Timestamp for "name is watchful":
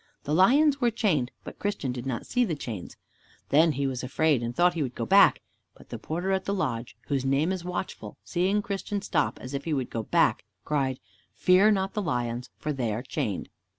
7.23-8.17